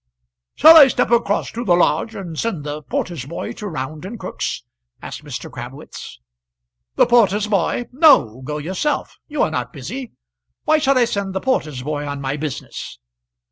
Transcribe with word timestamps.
"Shall 0.55 0.77
I 0.77 0.87
step 0.87 1.11
across 1.11 1.51
to 1.51 1.63
the 1.63 1.75
lodge 1.75 2.15
and 2.15 2.35
send 2.35 2.63
the 2.63 2.81
porter's 2.81 3.27
boy 3.27 3.51
to 3.53 3.67
Round 3.67 4.03
and 4.03 4.17
Crook's?" 4.19 4.63
asked 4.99 5.23
Mr. 5.23 5.51
Crabwitz. 5.51 6.17
"The 6.95 7.05
porter's 7.05 7.45
boy! 7.45 7.85
no; 7.91 8.41
go 8.43 8.57
yourself; 8.57 9.19
you 9.27 9.43
are 9.43 9.51
not 9.51 9.71
busy. 9.71 10.13
Why 10.65 10.79
should 10.79 10.97
I 10.97 11.05
send 11.05 11.35
the 11.35 11.39
porter's 11.39 11.83
boy 11.83 12.07
on 12.07 12.19
my 12.19 12.35
business?" 12.35 12.97